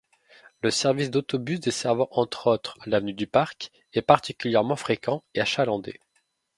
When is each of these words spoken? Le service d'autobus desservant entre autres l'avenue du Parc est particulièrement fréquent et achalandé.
Le 0.63 0.71
service 0.71 1.11
d'autobus 1.11 1.59
desservant 1.59 2.07
entre 2.09 2.47
autres 2.47 2.75
l'avenue 2.87 3.13
du 3.13 3.27
Parc 3.27 3.69
est 3.93 4.01
particulièrement 4.01 4.75
fréquent 4.75 5.23
et 5.35 5.41
achalandé. 5.41 5.99